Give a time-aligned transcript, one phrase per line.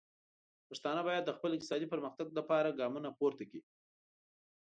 [0.69, 3.61] پښتانه باید د خپل اقتصادي پرمختګ لپاره ګامونه پورته کړي.